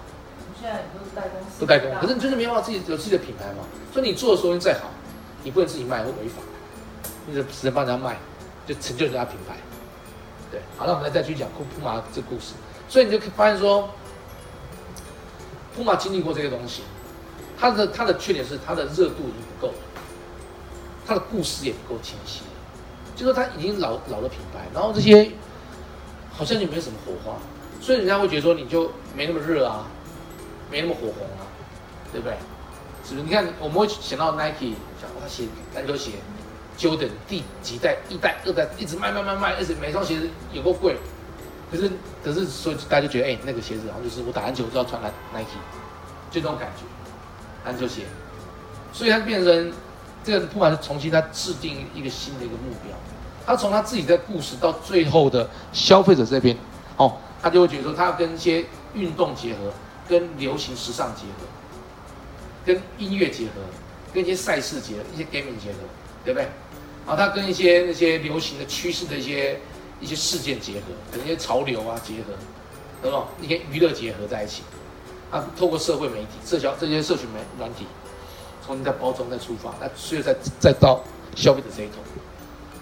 [0.59, 1.89] 现在都是代工，都代工。
[2.01, 3.63] 可是你就是没办法自己有自己的品牌嘛。
[3.93, 4.89] 所以你做的时候再好，
[5.43, 6.41] 你不能自己卖会违法，
[7.25, 8.17] 你只只能帮人家卖，
[8.65, 9.55] 就成就人家品牌。
[10.51, 12.53] 对，好，那我们来再去讲库库马这故事。
[12.89, 13.89] 所以你就可以发现说，
[15.75, 16.83] 库马经历过这个东西，
[17.59, 19.79] 它的它的缺点是它的热度已经不够了，
[21.05, 22.41] 它的故事也不够清晰，
[23.15, 25.31] 就说它已经老老的品牌，然后这些
[26.31, 27.37] 好像就没什么火花，
[27.81, 29.87] 所以人家会觉得说你就没那么热啊，
[30.69, 31.43] 没那么火红啊，
[32.11, 32.37] 对不对？
[33.03, 33.25] 是不是？
[33.25, 36.11] 你看我们会想到 Nike，想他鞋篮球鞋
[36.77, 40.97] ，Jordan 第几代，一代、二代一直卖卖卖卖，而且每双鞋子有够贵。
[41.71, 41.89] 可是，
[42.23, 45.01] 可是，所以大家就觉得，哎，那个鞋子好像就是我打篮球就要穿
[45.33, 45.57] Nike，
[46.29, 46.83] 就这种感觉，
[47.67, 48.01] 篮球鞋。
[48.93, 49.71] 所以它变成
[50.23, 52.95] 这个，不管是重新他制定一个新的一个目标，
[53.45, 56.57] 他从他自己的故事到最后的消费者这边，
[56.95, 59.71] 哦，他就会觉得说，他要跟一些运动结合，
[60.07, 61.45] 跟流行时尚结合，
[62.65, 63.51] 跟音乐结合，
[64.13, 65.79] 跟一些赛事结合，一些 gaming 结合，
[66.25, 66.47] 对不对？
[67.05, 69.59] 然后他跟一些那些流行的趋势的一些。
[69.99, 72.33] 一些事件结合，可能一些潮流啊结合，
[73.01, 73.25] 懂不懂？
[73.41, 74.61] 一些娱乐结合在一起，
[75.31, 77.85] 啊，透过社会媒体、社交这些社群媒软体，
[78.65, 81.01] 重新再包装再出发，那所以再再到
[81.35, 81.95] 消费者这一头。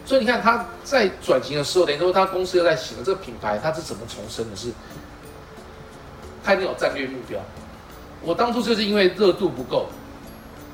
[0.05, 4.55] 所以你看他在转型的时候，等于说他公司又在醒了这个品牌，他是怎么重生的？
[4.55, 4.69] 是，
[6.43, 7.39] 他一定有战略目标。
[8.21, 9.87] 我当初就是因为热度不够，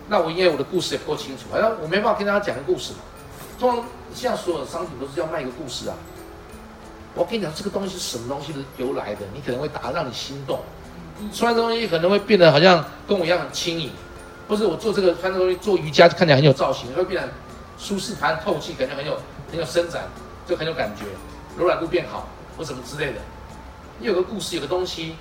[0.09, 2.99] 那我因为我的故事也不够清楚，好像我没办法跟大家讲个故事嘛。
[3.57, 5.95] 通常现在所有的商品都是要卖一个故事啊。
[7.15, 10.59] 我跟你讲，这个东西是什么东西的由来的，你可能会打让你心动。
[11.33, 13.91] 穿这东西可能会变得好像跟我一样很轻盈，
[14.47, 17.29] 不是我做这个穿这东西做瑜伽看起来很有造型，会变得
[17.77, 19.17] 舒适、很透气，感觉很有
[19.49, 20.03] 很有伸展，
[20.47, 21.03] 就很有感觉，
[21.57, 23.19] 柔软度变好或什么之类的。
[23.99, 25.15] 你有个故事，有个东西，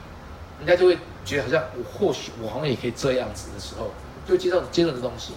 [0.59, 3.91] 人家就会觉得好像我或许我好像也可以这样子的时候，
[4.27, 5.33] 就接受接受这东西。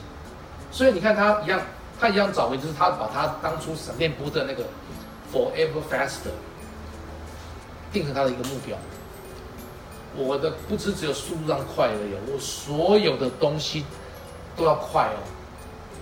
[0.72, 1.62] 所以你看他一样，
[2.00, 4.64] 他一样找回就是他把他当初闪电波的那个。
[5.34, 6.30] Forever faster，
[7.92, 8.78] 定成他的一个目标。
[10.16, 13.84] 我的不只只有速度上快而已，我所有的东西
[14.56, 15.20] 都要快哦。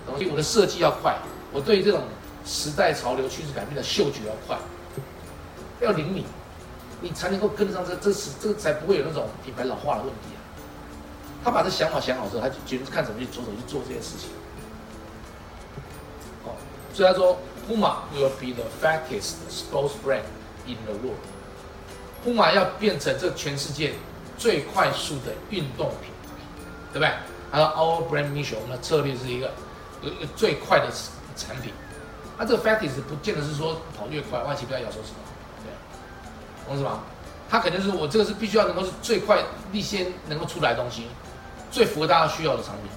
[0.06, 1.16] 东西我的设计要快，
[1.52, 2.02] 我对于这种
[2.44, 4.58] 时代潮流趋势改变的嗅觉要快，
[5.80, 6.24] 要灵敏，
[7.00, 10.40] 你才能够跟得上这这是这个才不会有那种品牌老化的问题啊。
[11.44, 14.30] 他把这想法想好之后，他就决定看怎么去着手去做这件事情。
[16.44, 16.54] 哦，
[16.92, 17.36] 所以他说。
[17.62, 20.24] Puma will be the fastest sports brand
[20.66, 21.14] in the world.
[22.24, 23.92] Puma 要变成这全世界
[24.38, 26.30] 最快速的运动品牌，
[26.92, 27.10] 对不对？
[27.50, 29.50] 还有 Our brand mission，我们的策略是一个
[30.02, 30.86] 有一个最快的
[31.36, 31.72] 产品。
[32.38, 35.32] 那这个 fastest 不见得是说跑越快，万万不要咬手指头，
[35.64, 37.00] 对，懂什么？
[37.50, 41.06] 他肯定是我这个是必须要能够是最快、立先能够出来的东西，
[41.70, 42.90] 最符合大家需要的产品，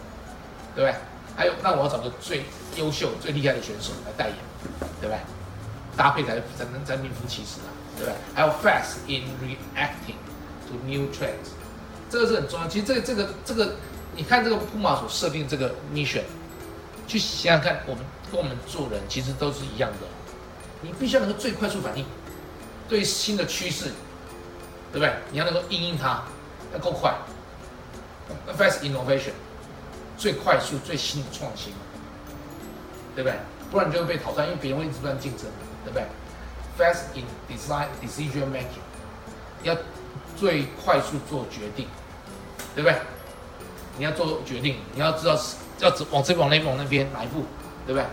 [0.75, 0.95] 对不对？
[1.35, 2.45] 还有，那我要找个最
[2.77, 4.35] 优秀、最厉害的选手来代言。
[4.99, 5.19] 对不对？
[5.95, 8.15] 搭配才才能才名副其实啊，对不对？
[8.33, 10.17] 还有 fast in reacting
[10.67, 11.53] to new trends，
[12.09, 12.67] 这个是很重要。
[12.67, 13.75] 其实这个这个这个，
[14.15, 16.23] 你看这个铺马所设定这个 mission，
[17.07, 20.07] 去想想看，我们跟我们做人其实都是一样的。
[20.81, 22.05] 你必须要能够最快速反应，
[22.87, 23.85] 对新的趋势，
[24.91, 25.13] 对不对？
[25.31, 26.23] 你要能够应应它，
[26.73, 27.13] 要够快。
[28.57, 29.31] fast innovation，
[30.17, 31.73] 最快速、最新的创新，
[33.15, 33.37] 对不对？
[33.71, 35.45] 不然你就会被淘汰，因为别人会一直不断竞争，
[35.85, 36.05] 对不对
[36.77, 38.83] ？Fast in design decision making，
[39.63, 39.77] 要
[40.35, 41.87] 最快速做决定，
[42.75, 42.97] 对不对？
[43.97, 45.39] 你要做决定，你要知道
[45.79, 47.45] 要往这往那往那边哪一步，
[47.85, 48.05] 对不对？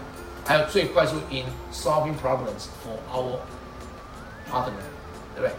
[0.44, 3.38] 还有最快速 in solving problems for our
[4.50, 4.70] partner，
[5.34, 5.50] 对不对？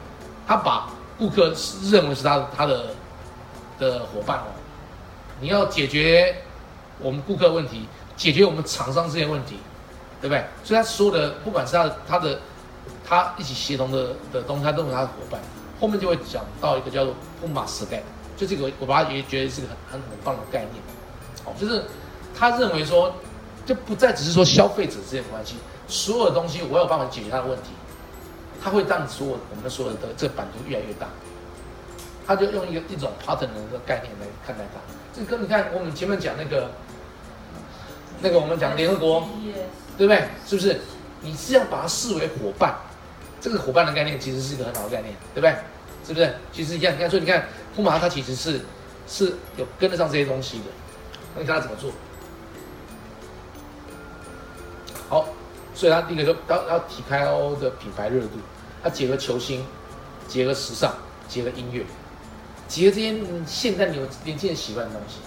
[0.47, 2.95] 他把顾客认为是他他的
[3.79, 4.47] 的伙伴哦，
[5.41, 6.35] 你要解决
[6.99, 9.57] 我们顾客问题，解决我们厂商这些问题。
[10.23, 10.41] 对不对？
[10.63, 12.39] 所以他所有的，不管是他的他的
[13.05, 15.41] 他一起协同的的东西，他都是他的伙伴。
[15.81, 18.01] 后面就会讲到一个叫做“布马时代”，
[18.37, 20.81] 就这个我把它也觉得是个很很很棒的概念。
[21.43, 21.83] 哦，就是
[22.33, 23.13] 他认为说，
[23.65, 25.57] 就不再只是说消费者之间的关系，
[25.89, 27.71] 所有的东西我有办法解决他的问题，
[28.63, 31.07] 他会让所有我们的所有的这个版图越来越大。
[32.25, 34.79] 他就用一个一种 partner 的概念来看待它。
[35.13, 36.71] 这跟你看我们前面讲那个
[38.21, 39.27] 那个我们讲联合国。
[39.97, 40.23] 对不对？
[40.45, 40.79] 是不是？
[41.21, 42.75] 你是要把它视为伙伴，
[43.39, 45.55] 这个伙伴的概念其实是一个很好的概念，对不对？
[46.05, 46.35] 是不是？
[46.51, 48.59] 其实一样，你看，所以你看，铺马它其实是
[49.07, 50.65] 是有跟得上这些东西的。
[51.35, 51.91] 那你看它怎么做？
[55.07, 55.29] 好，
[55.73, 58.39] 所以它第一个说要要提开欧的品牌热度，
[58.83, 59.65] 它结合球星，
[60.27, 60.91] 结合时尚，
[61.29, 61.85] 结合音乐，
[62.67, 65.19] 结合这些现在你有年轻人喜欢的东西，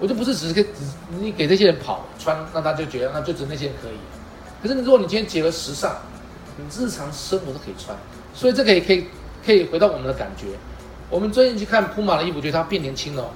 [0.00, 0.70] 我就不是只是给只
[1.20, 3.92] 你给这些人跑穿，那他就觉得那就只那些人可以。
[4.62, 5.94] 可是如果你今天结合时尚，
[6.56, 7.96] 你日常生活都可以穿，
[8.34, 9.06] 所以这个也可以
[9.44, 10.46] 可以回到我们的感觉。
[11.10, 13.30] 我们最近去看 Puma 的衣服，觉得它变年轻了，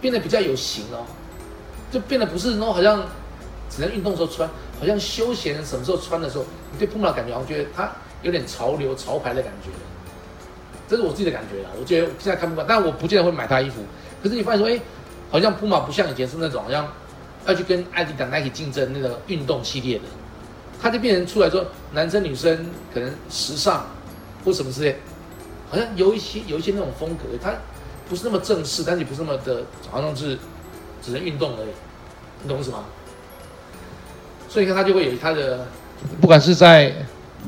[0.00, 1.06] 变得比较有型哦，
[1.90, 3.02] 就变得不是那种好像
[3.70, 4.48] 只能运动时候穿，
[4.78, 7.90] 好像休闲什么时候穿的时候，你对 Puma 的感觉，我觉得它
[8.22, 9.70] 有点潮流潮牌的感觉。
[10.88, 13.82] 这是我自己的感觉啦，我觉得现在看不惯但我不见得会买它衣服。
[14.22, 14.80] 可是你发现说，哎，
[15.30, 16.86] 好像 Puma 不像以前是那种好像
[17.46, 20.04] 要去跟艾迪达、Nike 竞争那个运动系列的，
[20.80, 23.86] 它就变成出来说男生女生可能时尚
[24.44, 24.96] 或什么之类，
[25.70, 27.52] 好像有一些有一些那种风格，它
[28.08, 30.38] 不是那么正式，但是也不是那么的，好像是
[31.02, 31.68] 只能运动而已，
[32.42, 32.84] 你懂什么？
[34.48, 35.66] 所以你看它就会有它的，
[36.20, 36.92] 不管是在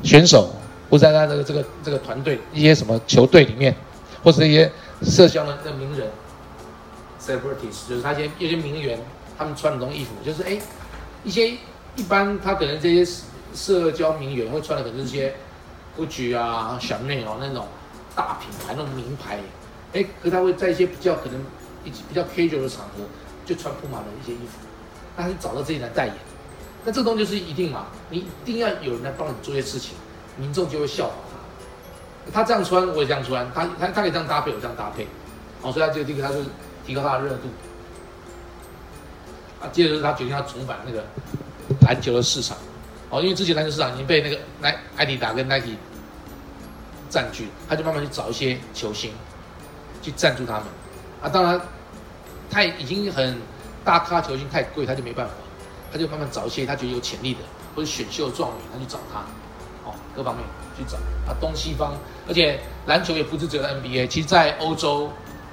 [0.03, 0.53] 选手。
[0.89, 3.73] 或在他的这个这个团队一些什么球队里面，
[4.21, 4.69] 或是一些
[5.03, 6.05] 社交的名人
[7.39, 8.99] ，celebrities，就是他一些一些名媛，
[9.37, 10.59] 他们穿的这种衣服，就是哎，
[11.23, 11.57] 一些
[11.95, 13.11] 一般他可能这些
[13.53, 15.33] 社交名媛会穿的可能是些
[15.97, 17.67] Gucci 啊、小内哦那种
[18.15, 19.39] 大品牌那种名牌，
[19.93, 21.39] 哎，可他会在一些比较可能
[21.83, 23.03] 一比较 casual 的场合
[23.45, 24.59] 就穿普马的一些衣服，
[25.17, 26.15] 那你找到这些人代言，
[26.85, 29.95] 那这东西就是一定嘛，你一定要有人来帮你做些事情。
[30.37, 31.15] 民众就会效仿
[32.33, 35.05] 他，这样穿我也这样穿，他他他可以这样搭配，我这样搭配，
[35.61, 36.37] 哦，所以他这个第一个他是
[36.91, 37.47] 提高他的热度，
[39.61, 41.01] 啊，接着是他决定要重返那个
[41.87, 42.57] 篮球的市场，
[43.09, 45.77] 哦，因为之前篮球市场已经被那个耐艾迪达跟 Nike
[47.09, 49.13] 占据，他就慢慢去找一些球星
[50.01, 50.63] 去赞助他们，
[51.23, 51.61] 啊，当然
[52.49, 53.37] 太已经很
[53.85, 55.31] 大咖球星太贵，他就没办法，
[55.93, 57.39] 他就慢慢找一些他觉得有潜力的
[57.73, 59.19] 或者选秀状元，他去找他。
[59.89, 59.95] 哦。
[60.13, 60.43] 各方面
[60.77, 60.97] 去找。
[61.25, 61.93] 啊，东西方，
[62.27, 65.09] 而且篮球也不是只有 NBA，其实在欧洲、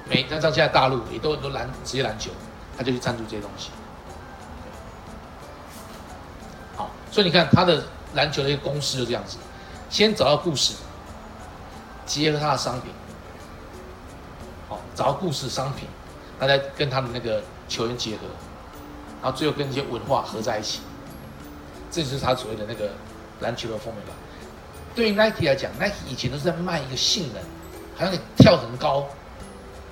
[0.09, 2.31] 每那像现在大陆也都很多篮职业篮球，
[2.77, 3.71] 他就去赞助这些东西。
[6.77, 9.37] 好，所以你看他的篮球的一个公司就这样子，
[9.90, 10.75] 先找到故事，
[12.07, 12.90] 结合他的商品，
[14.68, 15.87] 好，找到故事商品，
[16.40, 18.23] 他再跟他的那个球员结合，
[19.23, 20.81] 然后最后跟一些文化合在一起，
[21.90, 22.90] 这就是他所谓的那个
[23.40, 24.16] 篮球的风格吧。
[24.94, 27.42] 对于 Nike 来讲，Nike 以前都是在卖一个性能，
[27.97, 29.07] 好像你跳很高，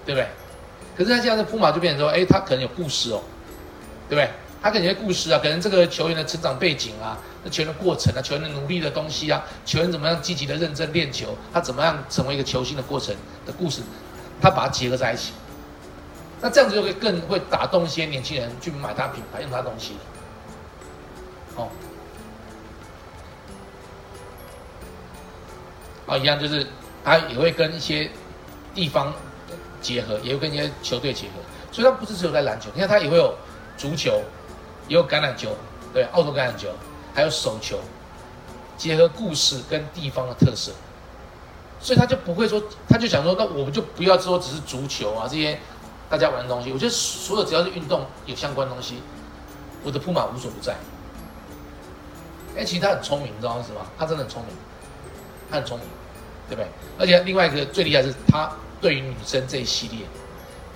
[0.07, 0.27] 对不对？
[0.97, 3.21] 可是他现在的铺马就变成说，哎，他可能有故事哦，
[4.09, 4.31] 对不对？
[4.63, 13.15] 他可能有故事啊，可能这个球员的成长背景啊，那球员的过程啊，球员的努力的东西啊，球员怎么样积极的认真练球，他怎么样成为一个球星的过程
[13.45, 13.83] 的故事，
[14.41, 15.33] 他把它结合在一起，
[16.41, 19.93] 那这样子就会更会打动一些年轻人去买他品牌，用他东西
[21.57, 21.69] 哦。
[26.07, 26.67] 啊，一样就是，
[27.05, 28.11] 他也会跟一些
[28.75, 29.13] 地方
[29.87, 31.35] 结合，也会跟一些球队结合，
[31.71, 33.33] 所以他不是只有在篮球，你看他也会有
[33.77, 34.21] 足球，
[34.89, 35.51] 也有橄榄球，
[35.95, 36.69] 对，澳洲橄榄球，
[37.15, 37.79] 还有手球，
[38.77, 40.73] 结合故事跟地方的特色，
[41.79, 45.57] 所以他就不会说，他就想说，那我们就不要说只是足球啊这些
[46.11, 48.97] 大家玩的东西，我觉得所有只要是运动有相关东西，
[49.85, 50.75] 我的铺马无所不在。
[52.57, 53.83] 哎，其实他很聪明，你知道是吗？
[53.97, 54.57] 他真的很聪明。
[55.49, 55.87] 他很聪明，
[56.49, 56.69] 对不对？
[56.99, 60.01] 而且另外一个最厉害是他对于女生这一系列，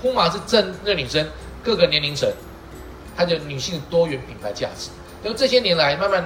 [0.01, 1.27] 铺马是正那女生
[1.63, 2.31] 各个年龄层，
[3.17, 4.91] 它的女性多元品牌价值。
[5.23, 6.25] 因为这些年来，慢慢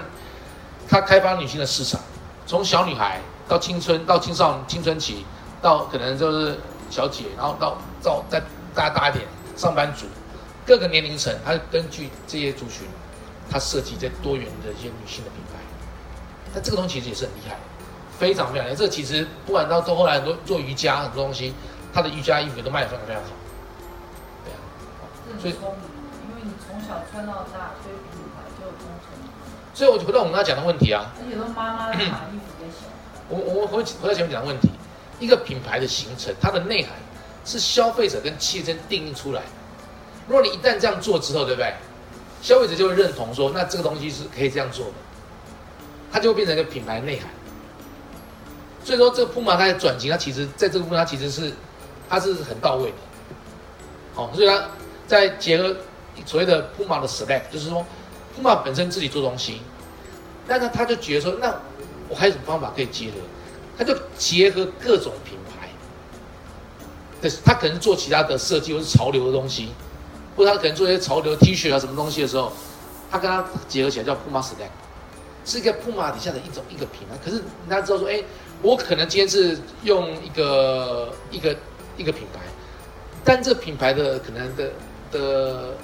[0.89, 2.01] 他开发女性的市场，
[2.47, 5.25] 从小女孩到青春到青少青春期，
[5.61, 6.57] 到可能就是
[6.91, 8.41] 小姐，然后到到再
[8.73, 9.25] 大大一点
[9.57, 10.07] 上班族，
[10.65, 12.87] 各个年龄层，他根据这些族群，
[13.51, 15.59] 他设计这多元的一些女性的品牌。
[16.55, 17.57] 但这个东西其实也是很厉害。
[18.19, 21.53] 非常非常厉害，这其实不管到到后来很多做瑜伽很多东西，
[21.93, 23.29] 他的瑜伽衣服都卖的非常非常好。
[24.45, 24.59] 对啊，
[25.41, 25.81] 所以聪明，
[26.29, 29.13] 因为你从小穿到大，所以品牌就忠诚。
[29.75, 31.11] 所以我就回到我们刚讲的问题啊。
[31.19, 32.87] 而且都妈妈买衣服给小
[33.29, 34.71] 我我回回到前面讲的问题，
[35.19, 36.93] 一个品牌的形成，它的内涵
[37.45, 39.43] 是消费者跟企业间定义出来。
[40.27, 41.75] 如果你一旦这样做之后，对不对？
[42.41, 44.93] 消费者就会认同说，那这个东西是可以这样做的，
[46.13, 47.29] 它就会变成一个品牌内涵。
[48.85, 51.51] 所以说，这个铺马它的转型，它其实在这个部分，它其实是，
[52.07, 52.97] 它是很到位的，
[54.15, 54.63] 哦，所以它
[55.07, 55.75] 在结合
[56.27, 57.83] 所谓的铺马的 select，就是说，
[58.37, 59.63] 铺马本身自己做东西，
[60.47, 61.55] 但是他就觉得说，那
[62.11, 63.17] 我还有什么方法可以结合？
[63.79, 65.71] 他就结合各种品牌，
[67.23, 69.71] 可是他可能做其他的设计或是潮流的东西，
[70.37, 72.53] 或者他可能做一些潮流 T 恤啊什么东西的时候，
[73.11, 74.69] 他跟他结合起来叫铺马 select，
[75.47, 77.17] 是一个铺马底下的一种一个品牌。
[77.25, 78.23] 可是大家知道说，哎。
[78.63, 81.57] 我可能今天是用一个一个
[81.97, 82.41] 一个品牌，
[83.25, 84.71] 但这品牌的可能的
[85.13, 85.75] 的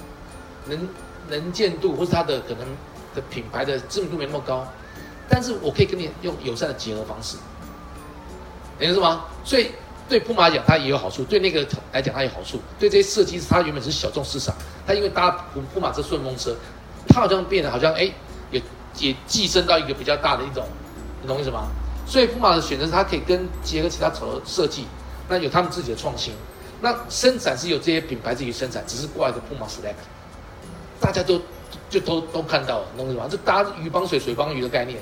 [0.66, 0.88] 能
[1.28, 2.66] 能见度，或是它的可能
[3.14, 4.66] 的品牌的知名度没那么高，
[5.28, 7.36] 但是我可以跟你用友善的结合方式，
[8.78, 9.24] 懂意思吗？
[9.44, 9.70] 所以
[10.08, 12.58] 对铺马来讲，它也有好处；对那个来讲，它有好处。
[12.78, 14.54] 对这些设计师，它原本是小众市场，
[14.86, 16.56] 它因为搭铺铺马这顺风车，
[17.08, 18.10] 它好像变得好像哎，
[18.50, 18.62] 也
[18.98, 20.66] 也寄生到一个比较大的一种，
[21.20, 21.68] 你懂意思吗？
[22.10, 24.84] 所以铺马的选择是，它可以跟结合其他草设计，
[25.28, 26.34] 那有他们自己的创新。
[26.80, 29.94] 那生产是有这些品牌自己生产，只是挂一个铺马 select，
[30.98, 31.40] 大家都
[31.88, 33.28] 就都都看到了，懂意思吗？
[33.30, 34.98] 这搭鱼帮水，水帮鱼的概念。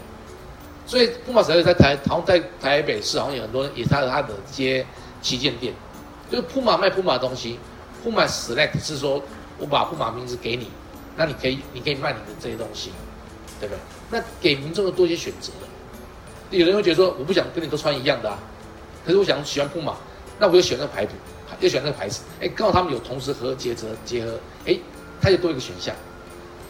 [0.84, 4.84] 所以铺马 select 在台好像在台北市好像有很多也是它的它的这些
[5.22, 5.72] 旗舰店，
[6.30, 7.58] 就是铺马卖铺马的东西，
[8.04, 9.22] 铺马 select 是说
[9.56, 10.70] 我把铺马名字给你，
[11.16, 12.92] 那你可以你可以卖你的这些东西，
[13.60, 13.80] 对不对？
[14.10, 15.50] 那给民众的多一些选择。
[16.50, 18.38] 有人会觉得说，我不想跟你都穿一样的啊，
[19.04, 19.94] 可是我想喜欢铺马，
[20.38, 21.12] 那我就选那个牌子，
[21.60, 22.22] 就选那个牌子。
[22.40, 24.78] 哎，刚好他们有同时和结合结合，哎，
[25.20, 25.94] 它就多一个选项。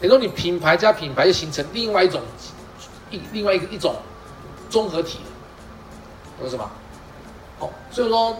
[0.01, 2.21] 等于说你品牌加品牌就形成另外一种
[3.11, 3.95] 一另外一个一种
[4.69, 5.19] 综合体，
[6.37, 6.71] 懂我意思吗？
[7.57, 8.37] 好，所以说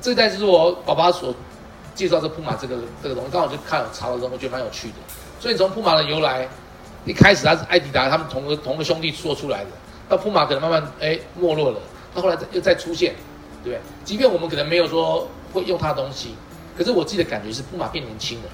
[0.00, 1.34] 这代就是我爸爸所
[1.94, 4.94] 介绍这铺马这个这个东西，刚好就看查了之后，我觉得蛮有趣的。
[5.38, 6.48] 所以从铺马的由来，
[7.04, 9.70] 一开始它是艾迪达他们同个同个兄弟做出来的。
[10.08, 11.80] 到铺马可能慢慢哎没落了，
[12.14, 13.14] 到后来又再出现，
[13.64, 13.80] 对不对？
[14.04, 16.34] 即便我们可能没有说会用它的东西，
[16.76, 18.44] 可是我自己的感觉是铺马变年轻了，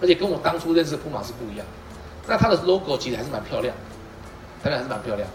[0.00, 1.66] 而且跟我当初认识的铺马是不一样。
[2.26, 3.74] 那它的 logo 其实还是蛮漂亮，
[4.62, 5.28] 当然还是蛮漂亮。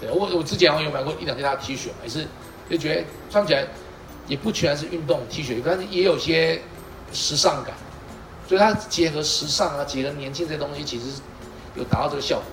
[0.00, 2.26] 对我我之前我有买过一两件它的 T 恤，也是
[2.70, 3.66] 就觉得穿起来
[4.28, 6.60] 也不全是运动 T 恤，但是也有些
[7.12, 7.74] 时尚感，
[8.48, 11.20] 所以它结合时尚啊，结合年轻这些东西，其实
[11.74, 12.44] 有达到这个效果。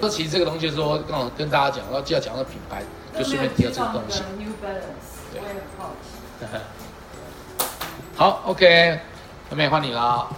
[0.00, 2.82] 那其实这个东西说刚好跟大家讲，然后既要讲到品牌，
[3.18, 4.22] 就顺便提到这个东西。
[8.16, 9.00] 好，OK，
[9.50, 10.28] 那妹换你了。